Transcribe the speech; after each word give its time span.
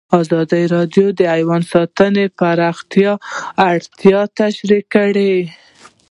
ازادي 0.19 0.63
راډیو 0.75 1.07
د 1.19 1.21
حیوان 1.33 1.61
ساتنه 1.71 2.23
د 2.29 2.33
پراختیا 2.39 3.11
اړتیاوې 3.69 4.33
تشریح 4.39 4.83
کړي. 4.93 5.35